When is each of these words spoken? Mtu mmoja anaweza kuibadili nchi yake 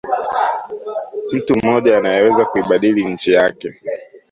Mtu 1.33 1.55
mmoja 1.55 1.97
anaweza 1.97 2.45
kuibadili 2.45 3.05
nchi 3.05 3.31
yake 3.33 3.79